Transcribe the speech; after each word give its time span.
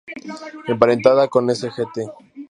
Emparentada 0.67 1.27
con 1.27 1.45
"Sgt. 1.55 1.97